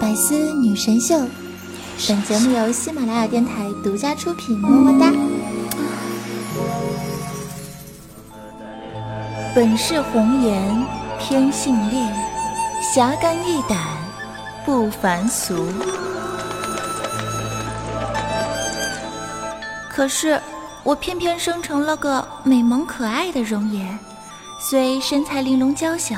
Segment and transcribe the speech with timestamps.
[0.00, 1.14] 百思女神秀，
[2.08, 5.12] 本节目由喜马拉雅电台独家出品，么么哒。
[9.54, 10.86] 本是红颜
[11.18, 12.10] 偏性烈，
[12.94, 13.78] 侠肝义胆
[14.64, 15.66] 不凡俗。
[19.90, 20.40] 可是
[20.82, 23.98] 我偏偏生成了个美萌可爱的容颜，
[24.58, 26.16] 虽身材玲珑娇小，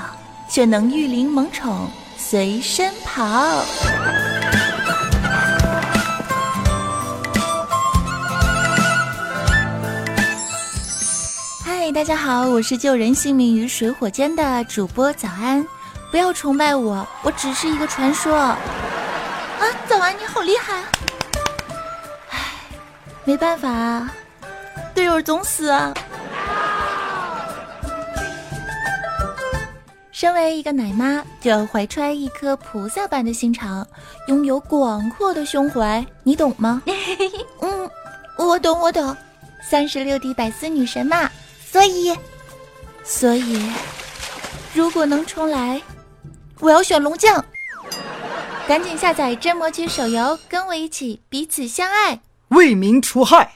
[0.49, 1.89] 却能御灵萌宠
[2.25, 3.23] 随身跑。
[11.65, 15.67] 嗨，大家好，我是救人性命于水火间的主播早安，
[16.11, 18.35] 不要崇拜我，我只是一个传说。
[18.35, 18.57] 啊，
[19.89, 20.75] 早安，你好厉害！
[22.31, 22.39] 唉，
[23.25, 24.11] 没办法啊，
[24.95, 25.93] 队友总死啊。
[30.23, 33.85] 身为一个奶妈，就要怀揣一颗菩萨般的心肠，
[34.29, 36.81] 拥有广阔的胸怀，你懂吗？
[37.61, 37.91] 嗯，
[38.39, 39.17] 我懂，我懂。
[39.69, 41.29] 三十六 D 百思女神嘛，
[41.69, 42.17] 所以，
[43.03, 43.69] 所以，
[44.73, 45.83] 如果能重来，
[46.61, 47.45] 我要选龙将。
[48.69, 53.51] 赶紧下载真魔区手游，跟我一起彼此相爱，为民除害。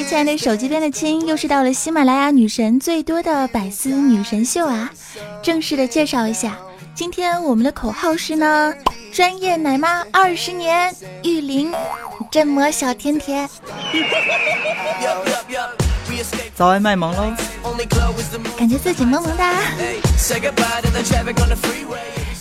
[0.00, 4.90] 位亲爱的手机边的亲，又是到了喜马拉雅女神最多的百思女神秀啊！
[5.42, 6.56] 正式的介绍一下，
[6.94, 8.72] 今天我们的口号是呢：
[9.12, 10.90] 专业奶妈二十年，
[11.22, 11.70] 玉林
[12.30, 13.46] 镇魔小甜甜。
[16.54, 17.34] 早安卖萌喽！
[18.56, 19.52] 感觉自己萌萌哒。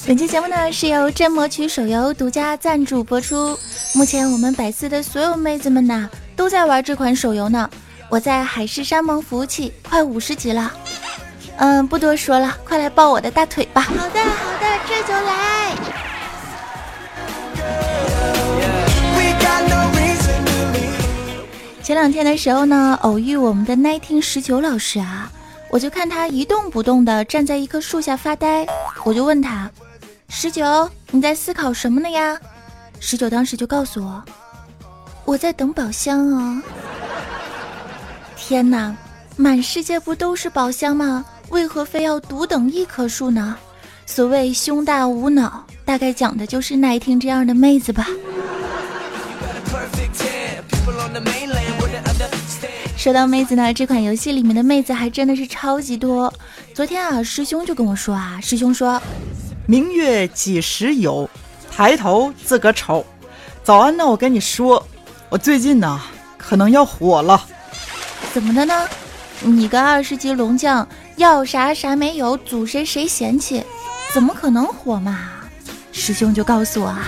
[0.07, 3.59] 本期节目呢是由镇魔曲手游独家赞助播出。
[3.95, 6.09] 目前我们百思的所有妹子们呐。
[6.39, 7.69] 都在玩这款手游呢，
[8.07, 10.71] 我在海誓山盟服务器快五十级了，
[11.57, 13.81] 嗯，不多说了，快来抱我的大腿吧！
[13.81, 15.75] 好的，好的，这就来。
[21.83, 25.29] 前两天的时候呢，偶遇我们的 nineteen 十九老师啊，
[25.69, 28.65] 我就看他一动不动的站在一棵树下发呆，
[29.03, 29.69] 我就问他，
[30.29, 32.39] 十九，你在思考什么呢呀？
[33.01, 34.23] 十九当时就告诉我。
[35.29, 36.59] 我在等宝箱啊！
[38.35, 38.95] 天哪，
[39.35, 41.23] 满世界不都是宝箱吗？
[41.49, 43.55] 为何非要独等一棵树呢？
[44.07, 48.07] 所谓胸大无脑，大概讲的就是奈听这样的妹子吧。
[52.97, 56.33] 说到妹子呢，这款游戏里面的妹子还真的是超级多。
[56.73, 58.99] 昨天啊，师兄就跟我说啊，师兄说
[59.69, 61.29] ：“明月几时有？
[61.69, 63.05] 抬头自个瞅。”
[63.63, 64.83] 早安呢，我跟你说。
[65.29, 66.01] 我最近呢，
[66.39, 67.39] 可能要火了。
[68.33, 68.87] 怎么的呢？
[69.41, 73.63] 你个二十级龙将，要啥啥没有，组谁谁嫌弃，
[74.11, 75.19] 怎么可能火嘛？
[75.91, 77.05] 师兄就告诉我啊。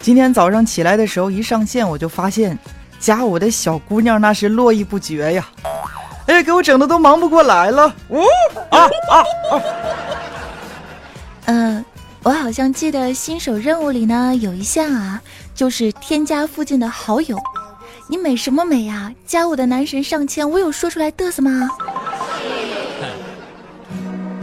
[0.00, 2.58] 今天早上起来的时候，一上线我就发现，
[2.98, 5.46] 加我的小姑娘那是络绎不绝呀。
[6.26, 7.94] 哎，给我整的都忙不过来了。
[8.08, 8.22] 呜
[8.70, 9.18] 啊啊
[9.50, 9.62] 啊！
[11.44, 11.84] 嗯。
[12.26, 15.22] 我好像记得新手任务里呢有一项啊，
[15.54, 17.38] 就是添加附近的好友。
[18.08, 19.12] 你美什么美呀？
[19.24, 21.70] 加我的男神上千，我有说出来嘚瑟吗？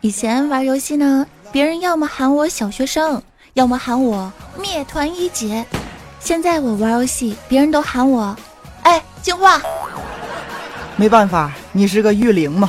[0.00, 3.22] 以前玩游戏呢，别人要么喊我小学生，
[3.54, 5.64] 要么喊我灭团一姐。
[6.18, 8.36] 现在我玩游戏，别人都喊我，
[8.82, 9.62] 哎，进化。
[10.96, 12.68] 没办法，你是个玉灵嘛。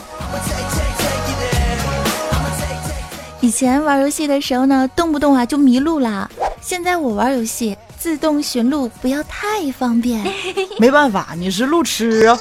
[3.40, 6.30] 以前玩游戏的时候呢，动不动啊就迷路啦。
[6.60, 10.26] 现在我玩游戏自动寻路，不要太方便。
[10.80, 12.40] 没办法，你是路痴啊。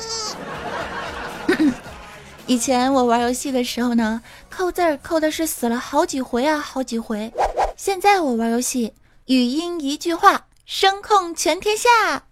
[2.47, 7.33] 以前我玩游戏的时候呢，扣字儿扣的是死了好几回啊，好几回。
[7.77, 8.95] 现在我玩游戏，
[9.27, 12.25] 语音一句话，声控全天下。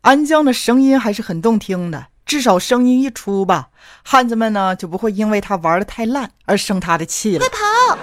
[0.00, 2.06] 安江的声音还是很动听的。
[2.26, 3.68] 至少声音一出吧，
[4.04, 7.46] 汉子们呢就不会因为他玩的太烂而生他的气了。
[7.46, 7.96] 快跑！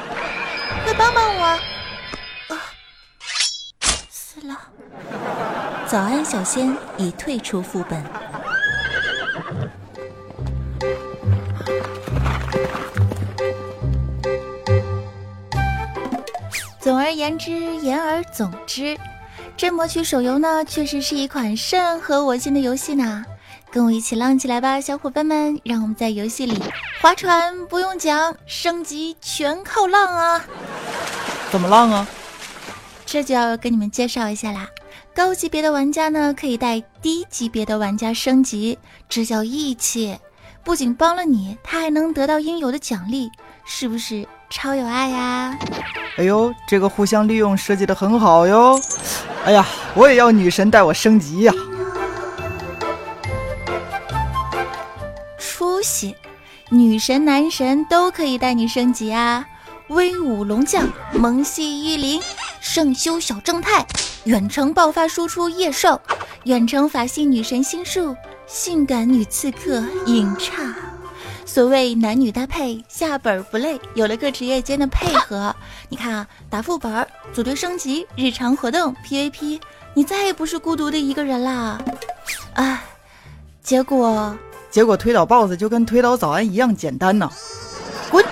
[0.86, 1.60] 快帮帮我！
[4.10, 4.58] 死了！
[5.86, 8.02] 早安，小仙已退出副本。
[16.80, 18.82] 总而言之，言而总之，
[19.58, 23.26] 《真魔曲》手游呢，确实是一款甚合我心的游戏呢。
[23.74, 25.60] 跟我一起浪起来吧，小伙伴们！
[25.64, 26.62] 让我们在游戏里
[27.02, 30.46] 划船不用桨，升级全靠浪啊！
[31.50, 32.08] 怎么浪啊？
[33.04, 34.68] 这就要跟你们介绍一下啦。
[35.16, 38.78] 高级别的玩家呢，可以带低级别的玩家升级，
[39.10, 40.20] 这叫义气。
[40.64, 43.32] 不仅帮了你，他还能得到应有的奖励，
[43.66, 45.58] 是不是超有爱呀？
[46.18, 48.80] 哎呦，这个互相利用设计的很好哟！
[49.44, 49.66] 哎呀，
[49.96, 51.52] 我也要女神带我升级呀！
[51.52, 51.73] 出
[56.74, 59.46] 女神男神都可以带你升级啊！
[59.90, 62.20] 威武龙将，萌系御灵，
[62.60, 63.86] 圣修小正太。
[64.24, 66.02] 远程爆发输出夜兽，
[66.46, 68.16] 远程法系女神心术，
[68.48, 70.74] 性感女刺客影刹。
[71.46, 73.80] 所谓男女搭配，下本不累。
[73.94, 75.56] 有了各职业间的配合，
[75.90, 79.62] 你看啊，打副本、组队升级、日常活动、PVP，
[79.94, 81.80] 你再也不是孤独的一个人啦。
[82.56, 82.82] 唉，
[83.62, 84.36] 结果
[84.74, 87.30] 结果推倒 BOSS 就跟推倒早安一样简单呢。
[88.10, 88.26] 滚！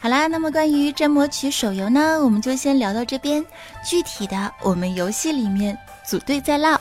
[0.00, 3.46] 好啦，那么关于《真魔曲》手游呢，我们就先聊到这边。
[3.88, 6.76] 具体的，我们游戏里面组队再唠。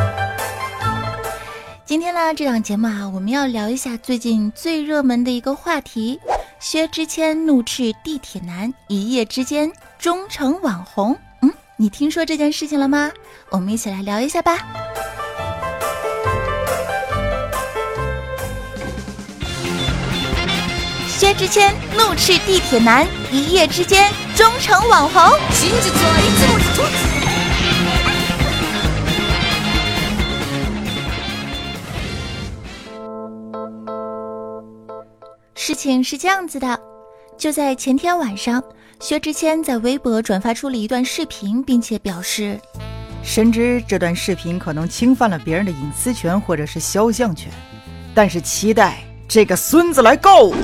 [1.86, 6.20] 今天呢，这档节目啊，我们要聊一下最近最热门的一个话题：
[6.58, 11.16] 薛之谦怒斥地铁男，一夜之间终成网红。
[11.42, 13.12] 嗯，你听说这件事情了吗？
[13.50, 14.58] 我们一起来聊一下吧。
[21.06, 25.22] 薛之谦怒斥地铁男，一夜之间终成网红。
[35.66, 36.80] 事情是这样子的，
[37.36, 38.62] 就在前天晚上，
[39.00, 42.56] 薛之谦在微博转发出了一段视频，并且表示，
[43.24, 47.50] 深知这段视频可能侵犯了别人的隐私权或者是肖像权，
[48.14, 50.56] 但是期待这个孙子来告我。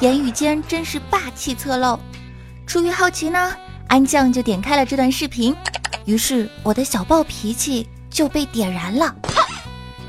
[0.00, 1.98] 言语间真是霸气侧漏。
[2.66, 3.56] 出于好奇呢，
[3.86, 5.56] 安酱就点开了这段视频，
[6.04, 9.16] 于是我的小暴脾气就被点燃了。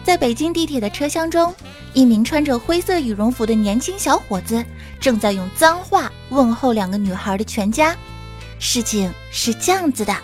[0.03, 1.56] 在北京地铁的车厢中，
[2.00, 4.63] 一名穿着灰色羽绒服的年轻小伙子
[5.01, 7.94] 正在用脏话问候两个女孩的全家。
[8.57, 10.16] 事情是这样子的：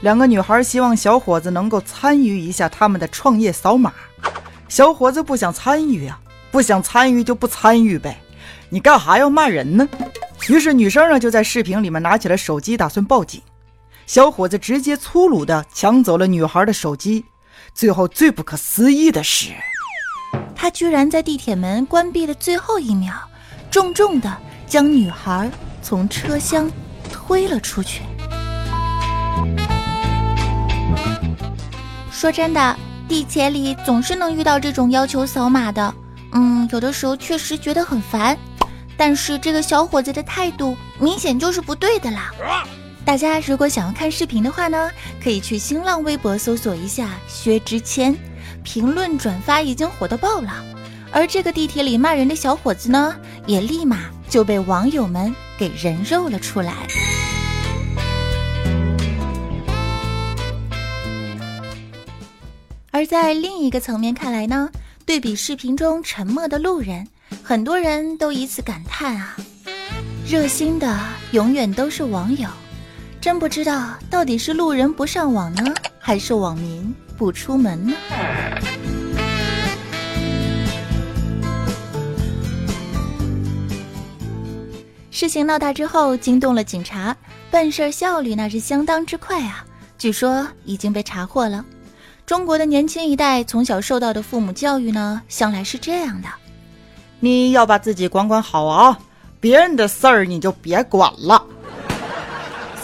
[0.00, 3.92] 两个女孩希望小伙子能够参与一下他们的创业扫码，
[4.70, 6.18] 小伙子不想参与啊。
[6.50, 8.18] 不想参与就不参与呗，
[8.70, 9.86] 你干哈要骂人呢？
[10.48, 13.42] 于是女生呢就在视频里面拿起了手机打算报警，
[14.06, 17.22] 小伙子直接粗鲁的抢走了女孩的手机，
[17.76, 19.52] 最后最不可思议的是，
[20.54, 23.12] 他居然在地铁门关闭的最后一秒，
[23.70, 24.34] 重重的
[24.66, 25.50] 将女孩
[25.82, 26.70] 从车厢
[27.12, 28.00] 推了出去。
[32.10, 32.76] 说真的，
[33.06, 35.94] 地铁里总是能遇到这种要求扫码的。
[36.32, 38.34] 嗯，有的时候确实觉得很烦，
[38.96, 42.32] 但是这个小伙子的态度明显就是不对的啦。
[43.06, 44.90] 大家如果想要看视频的话呢，
[45.22, 48.12] 可以去新浪微博搜索一下薛之谦，
[48.64, 50.52] 评论转发已经火到爆了。
[51.12, 53.14] 而这个地铁里骂人的小伙子呢，
[53.46, 56.74] 也立马就被网友们给人肉了出来。
[62.90, 64.68] 而在另一个层面看来呢？
[65.04, 67.06] 对比视频中沉默的路人，
[67.44, 69.36] 很多人都以此感叹啊，
[70.28, 70.98] 热心的
[71.30, 72.48] 永远都是网友，
[73.26, 77.92] 真不知道到底是路人不上网呢，还是网民不出门呢？
[85.10, 87.16] 事情闹大之后，惊动了警察，
[87.50, 89.64] 办事效率那是相当之快啊，
[89.98, 91.64] 据说已经被查获了。
[92.26, 96.28] 中国的年轻一代从小受到的父母教育呢，向来是这样的：
[97.18, 98.96] 你要把自己管管好啊，
[99.40, 101.44] 别人的事儿你就别管了。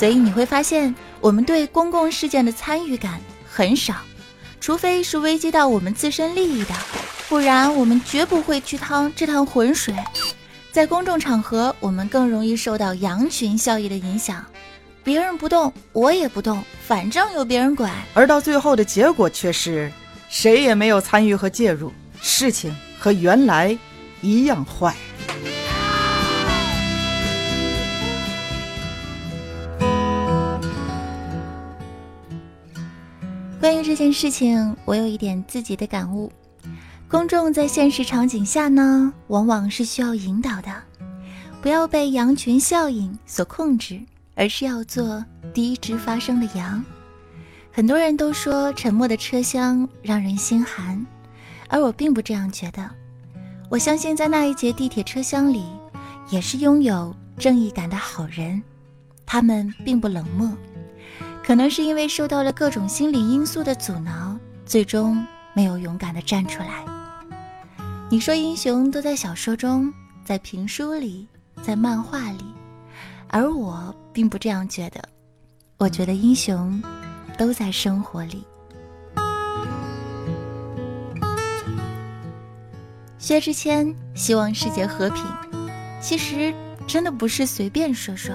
[0.02, 3.94] 所以你会发现，我们对公共事件的参与感很少，
[4.60, 6.74] 除非是危及到我们自身利益的，
[7.28, 9.94] 不然我们绝不会去趟这趟浑水。
[10.72, 14.44] 在公众场合，我们更容易受到羊群效应的影响。
[15.04, 17.92] 别人不动，我也不动，反正有别人管。
[18.12, 19.88] 而到最后的结果却是，
[20.28, 23.78] 谁也没有参与和介入，事情和原来
[24.20, 24.96] 一样坏。
[33.62, 36.32] 关于这件事情，我有一点自己的感悟。
[37.08, 40.82] 公众在现实场景下呢，往往是需要引导的，
[41.60, 44.00] 不要被羊群效应所控制，
[44.34, 46.84] 而是要做第一只发声的羊。
[47.70, 51.06] 很多人都说沉默的车厢让人心寒，
[51.68, 52.90] 而我并不这样觉得。
[53.70, 55.64] 我相信在那一节地铁车厢里，
[56.30, 58.60] 也是拥有正义感的好人，
[59.24, 60.50] 他们并不冷漠。
[61.44, 66.84] 可能是因为受到了各种心理因素的阻挠，最终没有勇敢的站出来。
[68.08, 69.92] 你说英雄都在小说中，
[70.24, 71.26] 在评书里，
[71.62, 72.54] 在漫画里，
[73.26, 75.02] 而我并不这样觉得。
[75.78, 76.80] 我觉得英雄
[77.36, 78.44] 都在生活里。
[83.18, 85.24] 薛之谦希望世界和平，
[86.00, 86.54] 其实
[86.86, 88.34] 真的不是随便说说。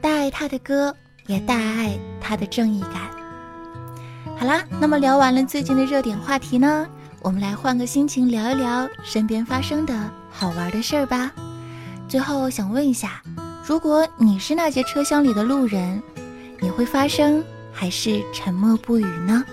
[0.00, 0.96] 大爱他的歌。
[1.26, 3.02] 也大爱他的正义感。
[4.38, 6.86] 好啦，那么聊完了最近的热点话题呢，
[7.22, 9.94] 我们来换个心情聊一聊身边发生的
[10.30, 11.32] 好玩的事儿吧。
[12.08, 13.22] 最后想问一下，
[13.66, 16.02] 如果你是那节车厢里的路人，
[16.60, 17.42] 你会发声
[17.72, 19.44] 还是沉默不语呢？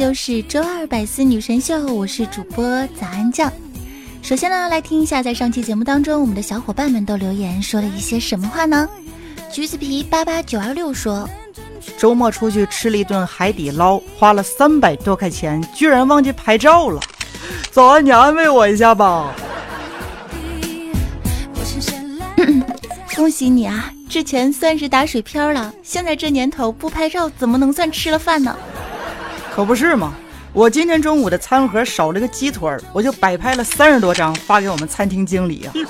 [0.00, 2.64] 就是周二百思女神秀，我是主播
[2.98, 3.52] 早安酱。
[4.30, 8.88] 首先呢，来听一下在上期节目当中，我们的小伙伴们都留言说了一些什么话呢？
[9.50, 11.28] 橘子皮八八九二六说，
[11.98, 17.00] 周末出去吃了一顿海底捞，花了三百多块钱，居然忘记拍照了。
[17.72, 19.34] 早安，你安慰我一下吧。
[23.16, 28.56] 恭喜你啊，之前算是打水漂了，现在这年头不拍照怎么能算吃了饭呢？
[29.52, 30.14] 可不是嘛！
[30.52, 35.72] 我今天中午的餐盒少了个鸡腿儿，我就摆拍了三十多张发给我们餐厅经理啊。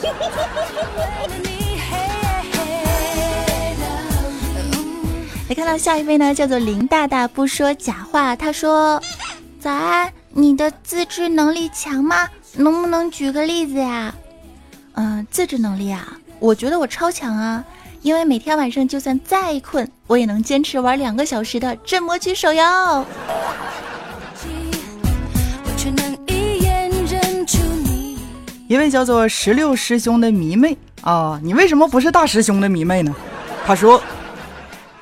[5.48, 8.36] 来看到下一位呢，叫做林大大不说假话。
[8.36, 9.02] 他说
[9.58, 12.28] ：“早安，你的自制能力强吗？
[12.54, 14.14] 能不能举个例子呀？”
[14.94, 16.06] 嗯，自制能力啊，
[16.38, 17.64] 我觉得我超强啊，
[18.02, 22.62] 因为每天晚上就算再困，我也能坚持玩两个小时的镇魔曲手游。
[28.70, 33.12] 一位叫做十六师兄的迷妹啊，你为什么不是大师兄的迷妹呢？
[33.66, 34.00] 他说：“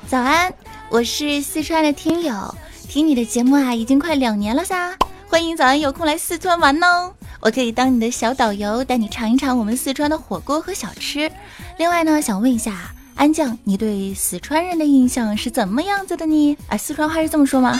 [0.09, 0.51] 早安，
[0.89, 2.55] 我是四川的听友，
[2.87, 4.97] 听你的节目啊，已经快两年了噻。
[5.27, 11.31] 欢迎早安有空来四川玩哦，我可以当你的小导游，带你尝一尝我们四川的火锅和小吃。
[11.77, 12.73] 另外呢，想问一下
[13.13, 16.57] 安酱，你对四川人的印象是怎么样子的呢？
[16.69, 17.79] 哎，四川话是这么说吗？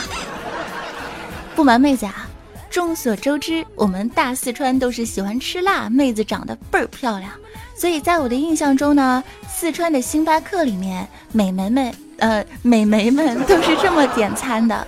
[1.56, 2.28] 不瞒妹子啊。”
[2.70, 7.32] 众所周知，我们大四川都是喜欢吃辣，妹子长得倍儿漂亮，
[7.76, 14.86] 所以在我的印象中呢，四川的星巴克里面美眉们，呃，美眉们都是这么点餐的，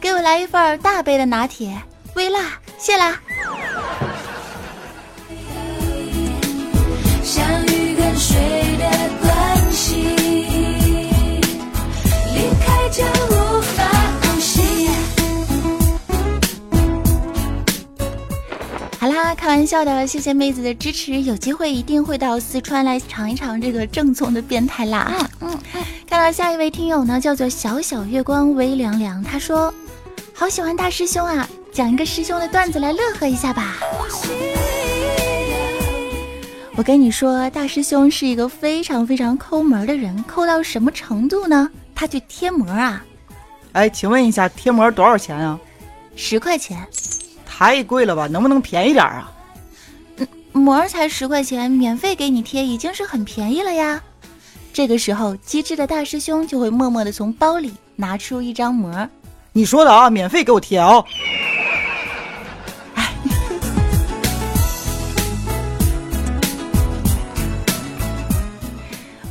[0.00, 1.76] 给我来一份大杯的拿铁，
[2.14, 3.20] 微辣，谢啦。
[19.60, 25.30] 玩笑的，谢谢妹子的支持，有机会一定会到四川来尝一尝这个正宗的变态辣啊。
[25.40, 25.50] 嗯，
[26.08, 29.70] 看到下一位听友呢，叫做小小月光微凉凉，他说
[30.32, 33.76] ：“好喜欢大师兄啊，讲一个师兄的段子来乐呵一下吧。”
[36.74, 41.68] 我跟你说，大师兄是一个非常非常抠门的人，抠到什么程度呢？
[41.94, 43.04] 他去贴膜啊。
[43.72, 45.60] 哎，请问一下，贴膜多少钱啊？
[46.16, 46.78] 十块钱。
[47.44, 49.30] 太贵了吧，能不能便宜点啊？
[50.60, 53.98] 嗯，膜才十块钱，免费给你贴已经是很便宜了呀。
[54.74, 59.08] 这个时候，机智的大师兄就会默默的从包里拿出一张膜。
[59.52, 61.02] 你说的啊，免费给我贴啊！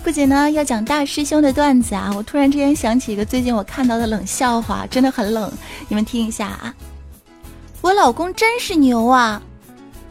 [0.03, 5.53] 不仅呢要讲大师兄的段子啊，我突然之间想起一个最近我看到的冷笑话，真的很冷，
[5.87, 6.73] 你们听一下啊。
[7.81, 9.39] 我老公真是牛啊！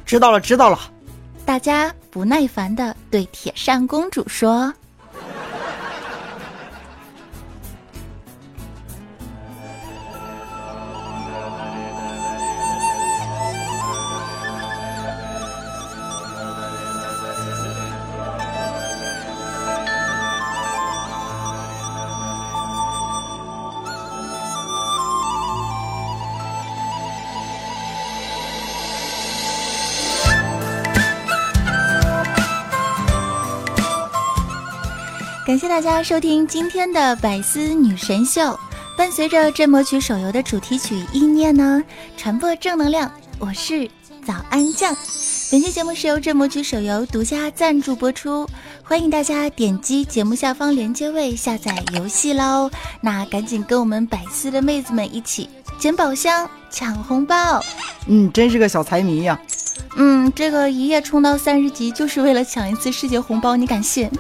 [0.07, 0.79] 知道了，知道了。
[1.49, 4.71] 大家不耐烦的对铁扇公主说
[35.49, 38.55] ：“感谢大家收听今天的百思女神秀。
[38.99, 41.83] 伴随着《镇魔曲》手游的主题曲《意念》呢，
[42.19, 43.11] 传播正能量。
[43.39, 43.91] 我是
[44.27, 44.95] 早安酱。
[45.51, 48.47] 本期节目是由《镇魔曲》手游独家赞助播出，
[48.83, 52.71] 欢迎大家点击节目下方连接位下载游戏喽。
[53.01, 57.65] 那赶紧跟我们百思的妹子们一起捡宝箱、抢红包。
[58.07, 59.41] 嗯，真是个小财迷呀。
[59.97, 64.11] 嗯，这个一夜冲到三十级就是为了抢一次世界红包，你敢信？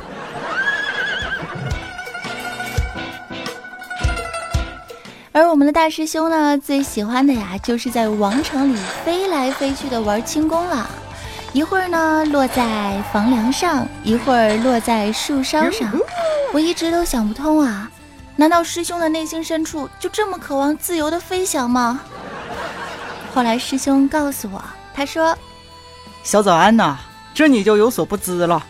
[5.39, 10.91] 而我们的大师兄呢，最喜欢的呀，就是在王城里飞来飞去的玩轻功了。
[11.53, 15.97] 一会儿呢落在房梁上，一会儿落在树梢上。
[16.53, 17.89] 我一直都想不通啊，
[18.35, 22.01] 难道师兄的内心深处就这么渴望自由的飞翔吗？
[23.33, 24.61] 后来师兄告诉我，
[24.93, 25.39] 他说
[26.25, 26.99] ：“小早安呐，
[27.33, 28.61] 这你就有所不知了。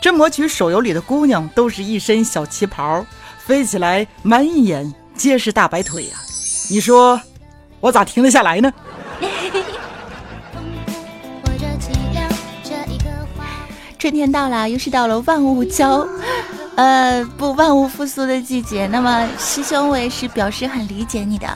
[0.00, 3.04] 这魔曲手游里的姑娘都是一身小旗袍，
[3.38, 6.16] 飞起来满眼。”皆是大白腿呀！
[6.70, 7.20] 你说
[7.80, 8.72] 我咋停得下来呢？
[13.98, 16.06] 春天到了，又是到了万物交，
[16.76, 18.86] 呃，不万物复苏的季节。
[18.86, 21.48] 那么师兄，我也是表示很理解你的。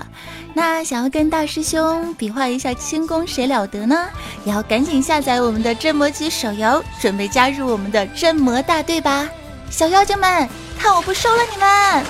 [0.52, 4.08] 那想要跟大师兄比划一下轻功，谁了得呢？
[4.44, 9.28] 也要赶紧下载我们的镇魔曲手游，准备加入我们的镇魔大队吧！
[9.70, 12.04] 小妖精们，看我不收了你们！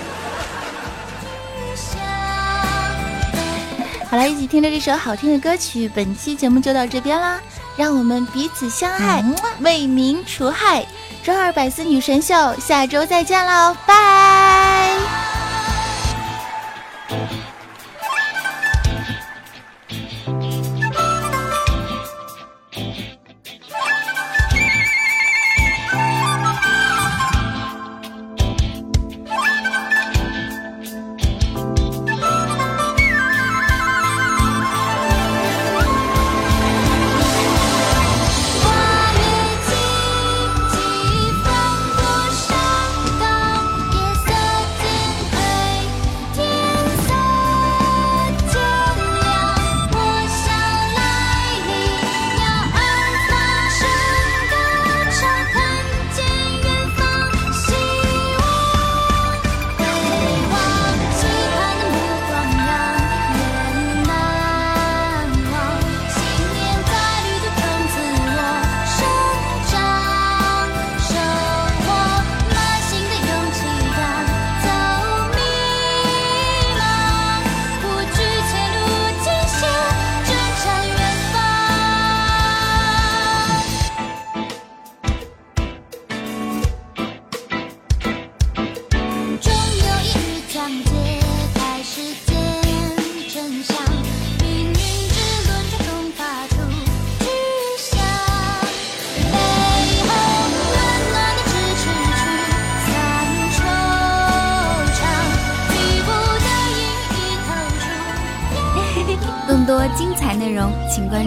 [4.13, 7.41] 好了，一起听着这首好听的歌曲，本期节目就到这边啦！
[7.79, 9.25] 让我们彼此相爱，
[9.61, 10.85] 为民除害。
[11.23, 14.99] 周二百思女神秀，下周再见喽，拜。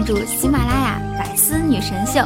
[0.06, 2.20] 主喜马拉雅《百思女神秀》。